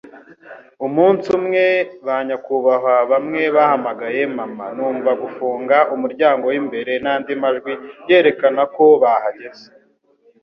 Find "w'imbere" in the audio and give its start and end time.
6.51-6.91